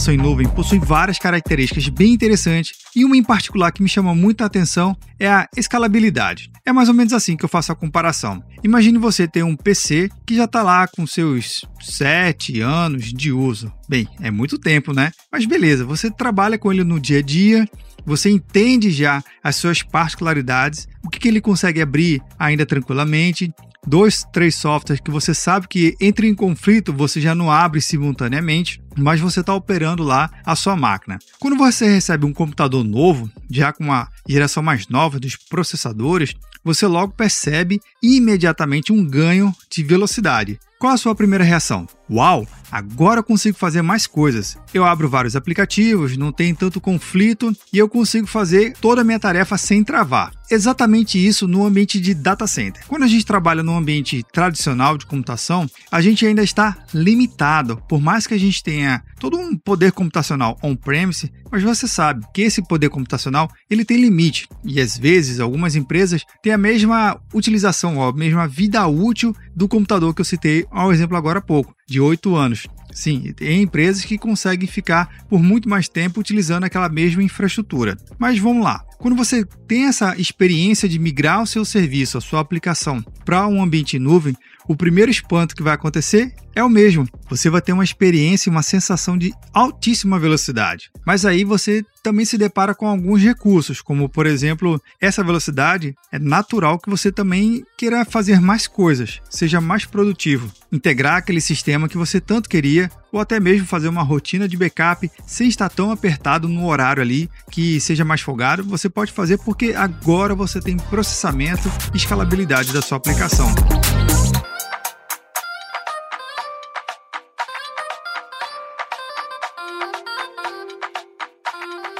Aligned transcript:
Computação 0.00 0.14
em 0.14 0.16
nuvem 0.16 0.48
possui 0.48 0.78
várias 0.78 1.18
características 1.18 1.88
bem 1.90 2.14
interessantes 2.14 2.72
e 2.96 3.04
uma 3.04 3.16
em 3.16 3.22
particular 3.22 3.70
que 3.70 3.82
me 3.82 3.88
chama 3.88 4.14
muita 4.14 4.46
atenção 4.46 4.96
é 5.18 5.28
a 5.28 5.46
escalabilidade. 5.54 6.50
É 6.64 6.72
mais 6.72 6.88
ou 6.88 6.94
menos 6.94 7.12
assim 7.12 7.36
que 7.36 7.44
eu 7.44 7.48
faço 7.48 7.70
a 7.70 7.76
comparação. 7.76 8.42
Imagine 8.64 8.96
você 8.96 9.28
ter 9.28 9.42
um 9.42 9.54
PC 9.54 10.08
que 10.24 10.34
já 10.34 10.44
está 10.44 10.62
lá 10.62 10.88
com 10.88 11.06
seus 11.06 11.66
7 11.80 12.60
anos 12.62 13.12
de 13.12 13.30
uso. 13.30 13.70
Bem, 13.88 14.08
é 14.20 14.30
muito 14.30 14.58
tempo, 14.58 14.94
né? 14.94 15.12
Mas 15.30 15.44
beleza, 15.44 15.84
você 15.84 16.10
trabalha 16.10 16.56
com 16.56 16.72
ele 16.72 16.82
no 16.82 16.98
dia 16.98 17.18
a 17.18 17.22
dia, 17.22 17.68
você 18.06 18.30
entende 18.30 18.90
já 18.90 19.22
as 19.44 19.56
suas 19.56 19.82
particularidades, 19.82 20.88
o 21.04 21.10
que, 21.10 21.18
que 21.18 21.28
ele 21.28 21.42
consegue 21.42 21.82
abrir 21.82 22.22
ainda 22.38 22.64
tranquilamente, 22.64 23.52
dois, 23.86 24.24
três 24.32 24.54
softwares 24.54 25.00
que 25.00 25.10
você 25.10 25.34
sabe 25.34 25.68
que 25.68 25.96
entre 26.00 26.28
em 26.28 26.34
conflito, 26.34 26.92
você 26.92 27.20
já 27.20 27.34
não 27.34 27.50
abre 27.50 27.80
simultaneamente, 27.80 28.82
mas 28.96 29.20
você 29.20 29.40
está 29.40 29.54
operando 29.54 30.02
lá 30.02 30.30
a 30.44 30.54
sua 30.54 30.76
máquina. 30.76 31.18
Quando 31.38 31.56
você 31.56 31.86
recebe 31.88 32.26
um 32.26 32.32
computador 32.32 32.84
novo, 32.84 33.30
já 33.50 33.72
com 33.72 33.84
uma 33.84 34.08
geração 34.28 34.62
mais 34.62 34.88
nova 34.88 35.18
dos 35.18 35.36
processadores, 35.36 36.34
você 36.62 36.86
logo 36.86 37.12
percebe 37.12 37.80
imediatamente 38.02 38.92
um 38.92 39.04
ganho 39.04 39.54
de 39.70 39.82
velocidade. 39.82 40.58
Qual 40.78 40.92
a 40.92 40.96
sua 40.96 41.14
primeira 41.14 41.44
reação? 41.44 41.86
Uau, 42.10 42.46
agora 42.70 43.20
eu 43.20 43.24
consigo 43.24 43.56
fazer 43.56 43.82
mais 43.82 44.06
coisas. 44.06 44.56
Eu 44.72 44.84
abro 44.84 45.08
vários 45.08 45.36
aplicativos, 45.36 46.16
não 46.16 46.32
tem 46.32 46.54
tanto 46.54 46.80
conflito 46.80 47.52
e 47.72 47.78
eu 47.78 47.88
consigo 47.88 48.26
fazer 48.26 48.74
toda 48.80 49.00
a 49.00 49.04
minha 49.04 49.18
tarefa 49.18 49.56
sem 49.58 49.82
travar. 49.82 50.32
Exatamente 50.50 51.24
isso 51.24 51.46
no 51.46 51.64
ambiente 51.64 52.00
de 52.00 52.12
data 52.12 52.46
center. 52.46 52.82
Quando 52.88 53.04
a 53.04 53.08
gente 53.08 53.24
trabalha 53.24 53.62
no 53.62 53.76
ambiente 53.76 54.24
tradicional 54.32 54.98
de 54.98 55.06
computação, 55.06 55.68
a 55.90 56.00
gente 56.00 56.26
ainda 56.26 56.42
está 56.42 56.76
limitado. 56.92 57.80
Por 57.88 58.00
mais 58.00 58.26
que 58.26 58.34
a 58.34 58.38
gente 58.38 58.62
tenha 58.62 59.02
todo 59.20 59.38
um 59.38 59.56
poder 59.56 59.92
computacional 59.92 60.58
on-premise, 60.62 61.30
mas 61.50 61.62
você 61.62 61.86
sabe 61.86 62.26
que 62.34 62.42
esse 62.42 62.62
poder 62.62 62.88
computacional 62.88 63.48
ele 63.68 63.84
tem 63.84 64.00
limite 64.00 64.48
e 64.64 64.80
às 64.80 64.96
vezes 64.96 65.38
algumas 65.38 65.76
empresas 65.76 66.24
têm 66.42 66.52
a 66.52 66.58
mesma 66.58 67.20
utilização, 67.32 68.02
a 68.02 68.12
mesma 68.12 68.48
vida 68.48 68.84
útil 68.86 69.34
do 69.54 69.68
computador 69.68 70.14
que 70.14 70.20
eu 70.20 70.24
citei 70.24 70.66
ao 70.70 70.92
exemplo 70.92 71.16
agora 71.16 71.38
há 71.38 71.42
pouco 71.42 71.74
de 71.90 72.00
8 72.00 72.36
anos. 72.36 72.68
Sim, 72.92 73.32
tem 73.36 73.62
empresas 73.62 74.04
que 74.04 74.16
conseguem 74.16 74.68
ficar 74.68 75.24
por 75.28 75.42
muito 75.42 75.68
mais 75.68 75.88
tempo 75.88 76.20
utilizando 76.20 76.64
aquela 76.64 76.88
mesma 76.88 77.22
infraestrutura. 77.22 77.96
Mas 78.18 78.38
vamos 78.38 78.64
lá. 78.64 78.84
Quando 78.98 79.16
você 79.16 79.44
tem 79.66 79.86
essa 79.86 80.16
experiência 80.16 80.88
de 80.88 80.98
migrar 80.98 81.42
o 81.42 81.46
seu 81.46 81.64
serviço, 81.64 82.18
a 82.18 82.20
sua 82.20 82.40
aplicação 82.40 83.02
para 83.24 83.46
um 83.46 83.62
ambiente 83.62 83.96
em 83.96 84.00
nuvem, 84.00 84.36
o 84.70 84.76
primeiro 84.76 85.10
espanto 85.10 85.56
que 85.56 85.64
vai 85.64 85.74
acontecer 85.74 86.32
é 86.54 86.62
o 86.62 86.70
mesmo. 86.70 87.04
Você 87.28 87.50
vai 87.50 87.60
ter 87.60 87.72
uma 87.72 87.82
experiência 87.82 88.48
e 88.48 88.52
uma 88.52 88.62
sensação 88.62 89.18
de 89.18 89.32
altíssima 89.52 90.16
velocidade. 90.16 90.92
Mas 91.04 91.24
aí 91.24 91.42
você 91.42 91.84
também 92.04 92.24
se 92.24 92.38
depara 92.38 92.72
com 92.72 92.86
alguns 92.86 93.20
recursos, 93.20 93.80
como 93.80 94.08
por 94.08 94.26
exemplo, 94.26 94.80
essa 95.00 95.24
velocidade 95.24 95.92
é 96.12 96.20
natural 96.20 96.78
que 96.78 96.88
você 96.88 97.10
também 97.10 97.64
queira 97.76 98.04
fazer 98.04 98.40
mais 98.40 98.68
coisas, 98.68 99.20
seja 99.28 99.60
mais 99.60 99.84
produtivo, 99.84 100.52
integrar 100.70 101.16
aquele 101.16 101.40
sistema 101.40 101.88
que 101.88 101.98
você 101.98 102.20
tanto 102.20 102.48
queria 102.48 102.88
ou 103.10 103.18
até 103.18 103.40
mesmo 103.40 103.66
fazer 103.66 103.88
uma 103.88 104.04
rotina 104.04 104.46
de 104.46 104.56
backup 104.56 105.10
sem 105.26 105.48
estar 105.48 105.68
tão 105.68 105.90
apertado 105.90 106.46
no 106.46 106.66
horário 106.66 107.02
ali 107.02 107.28
que 107.50 107.80
seja 107.80 108.04
mais 108.04 108.20
folgado, 108.20 108.62
você 108.62 108.88
pode 108.88 109.10
fazer 109.10 109.38
porque 109.38 109.74
agora 109.74 110.32
você 110.32 110.60
tem 110.60 110.76
processamento 110.76 111.68
e 111.92 111.96
escalabilidade 111.96 112.72
da 112.72 112.80
sua 112.80 112.98
aplicação. 112.98 113.52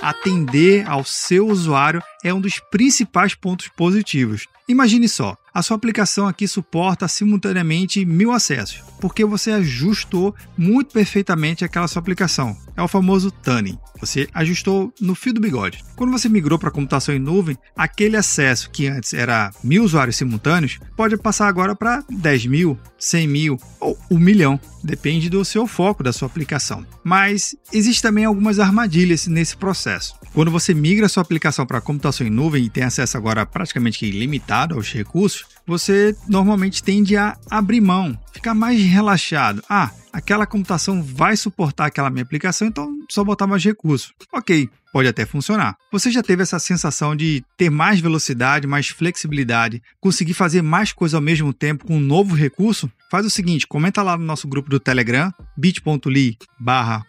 Atender 0.01 0.89
ao 0.89 1.05
seu 1.05 1.49
usuário 1.49 2.03
é 2.25 2.33
um 2.33 2.41
dos 2.41 2.59
principais 2.71 3.35
pontos 3.35 3.69
positivos. 3.69 4.47
Imagine 4.69 5.09
só, 5.09 5.37
a 5.53 5.63
sua 5.63 5.77
aplicação 5.77 6.29
aqui 6.29 6.47
suporta 6.47 7.09
simultaneamente 7.09 8.05
mil 8.05 8.31
acessos, 8.31 8.83
porque 9.01 9.25
você 9.25 9.51
ajustou 9.51 10.35
muito 10.57 10.93
perfeitamente 10.93 11.65
aquela 11.65 11.89
sua 11.89 12.01
aplicação. 12.01 12.57
É 12.81 12.83
o 12.83 12.89
famoso 12.89 13.31
tuning. 13.31 13.77
Você 14.01 14.27
ajustou 14.33 14.91
no 14.99 15.15
fio 15.15 15.35
do 15.35 15.41
bigode. 15.41 15.85
Quando 15.95 16.11
você 16.13 16.31
migrou 16.31 16.59
para 16.59 16.71
computação 16.71 17.15
em 17.15 17.19
nuvem, 17.19 17.55
aquele 17.77 18.17
acesso 18.17 18.71
que 18.71 18.87
antes 18.87 19.13
era 19.13 19.51
mil 19.63 19.85
usuários 19.85 20.17
simultâneos 20.17 20.79
pode 20.97 21.15
passar 21.19 21.47
agora 21.47 21.77
para 21.77 22.03
10 22.09 22.47
mil, 22.47 22.79
100 22.99 23.29
mil 23.29 23.59
ou 23.79 23.99
um 24.11 24.19
milhão. 24.19 24.59
Depende 24.83 25.29
do 25.29 25.45
seu 25.45 25.67
foco 25.67 26.03
da 26.03 26.11
sua 26.11 26.25
aplicação. 26.25 26.87
Mas 27.05 27.55
existem 27.71 28.09
também 28.09 28.25
algumas 28.25 28.59
armadilhas 28.59 29.27
nesse 29.27 29.59
processo. 29.59 30.15
Quando 30.33 30.51
você 30.51 30.73
migra 30.73 31.07
sua 31.07 31.23
aplicação 31.23 31.67
para 31.67 31.83
computação 31.83 32.27
em 32.27 32.31
nuvem 32.31 32.65
e 32.65 32.71
tem 32.71 32.85
acesso 32.85 33.19
agora 33.19 33.45
praticamente 33.45 34.07
ilimitado 34.07 34.75
aos 34.75 34.91
recursos, 34.91 35.45
você 35.67 36.17
normalmente 36.27 36.83
tende 36.83 37.15
a 37.15 37.37
abrir 37.51 37.83
mão, 37.83 38.19
ficar 38.33 38.55
mais 38.55 38.81
relaxado. 38.81 39.63
Ah, 39.69 39.91
aquela 40.21 40.47
computação 40.47 41.03
vai 41.03 41.37
suportar 41.37 41.87
aquela 41.87 42.11
minha 42.11 42.23
aplicação, 42.23 42.69
então 42.69 42.89
só 43.11 43.25
botar 43.25 43.47
mais 43.47 43.65
recursos. 43.65 44.13
Ok, 44.33 44.69
pode 44.93 45.09
até 45.09 45.27
funcionar. 45.27 45.77
Você 45.91 46.11
já 46.11 46.23
teve 46.23 46.43
essa 46.43 46.59
sensação 46.59 47.17
de 47.17 47.43
ter 47.57 47.71
mais 47.71 48.01
velocidade, 48.01 48.67
mais 48.67 48.89
flexibilidade, 48.89 49.83
conseguir 50.01 50.35
fazer 50.35 50.63
mais 50.63 50.93
coisas 50.93 51.15
ao 51.15 51.21
mesmo 51.21 51.53
tempo 51.53 51.87
com 51.87 51.97
um 51.97 52.01
novo 52.01 52.35
recurso? 52.35 52.91
Faz 53.11 53.27
o 53.27 53.31
seguinte, 53.31 53.67
comenta 53.67 54.03
lá 54.03 54.17
no 54.17 54.25
nosso 54.25 54.47
grupo 54.47 54.71
do 54.71 54.79
Telegram, 54.79 55.33
bit.ly 55.57 56.39
barra 56.59 57.05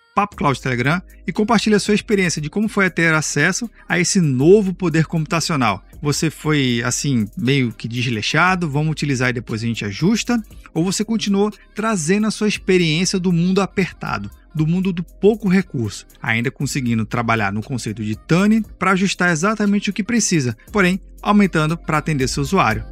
Telegram 0.61 1.01
e 1.25 1.31
compartilhe 1.31 1.75
a 1.75 1.79
sua 1.79 1.95
experiência 1.95 2.41
de 2.41 2.49
como 2.49 2.67
foi 2.67 2.89
ter 2.89 3.13
acesso 3.13 3.69
a 3.87 3.97
esse 3.99 4.19
novo 4.19 4.73
poder 4.73 5.05
computacional. 5.05 5.83
Você 6.01 6.29
foi 6.29 6.81
assim 6.83 7.27
meio 7.37 7.71
que 7.71 7.87
desleixado, 7.87 8.69
vamos 8.69 8.91
utilizar 8.91 9.29
e 9.29 9.33
depois 9.33 9.63
a 9.63 9.67
gente 9.67 9.85
ajusta, 9.85 10.41
ou 10.73 10.83
você 10.83 11.03
continuou 11.03 11.51
trazendo 11.75 12.27
a 12.27 12.31
sua 12.31 12.47
experiência 12.47 13.19
do 13.19 13.31
mundo 13.31 13.61
apertado, 13.61 14.29
do 14.53 14.67
mundo 14.67 14.91
do 14.91 15.03
pouco 15.03 15.47
recurso, 15.47 16.05
ainda 16.21 16.51
conseguindo 16.51 17.05
trabalhar 17.05 17.51
no 17.51 17.63
conceito 17.63 18.03
de 18.03 18.15
tuning 18.15 18.61
para 18.77 18.91
ajustar 18.91 19.31
exatamente 19.31 19.89
o 19.89 19.93
que 19.93 20.03
precisa, 20.03 20.57
porém 20.71 20.99
aumentando 21.21 21.77
para 21.77 21.97
atender 21.97 22.27
seu 22.27 22.43
usuário. 22.43 22.83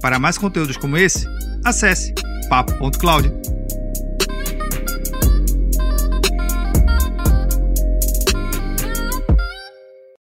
Para 0.00 0.18
mais 0.18 0.36
conteúdos 0.36 0.76
como 0.76 0.96
esse, 0.96 1.26
acesse 1.64 2.12
papo.cloud. 2.48 3.30